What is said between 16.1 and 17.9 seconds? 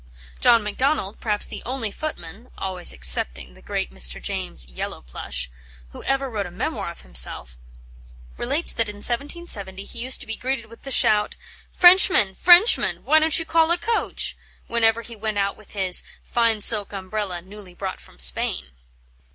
"fine silk umbrella, newly